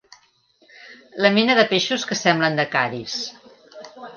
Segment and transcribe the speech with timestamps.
[1.25, 3.21] La mena de peixos que semblen de Cadis.